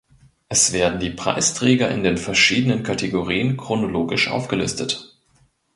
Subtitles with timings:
[0.49, 5.13] Es werden die Preisträger in den verschiedenen Kategorien chronologisch aufgelistet.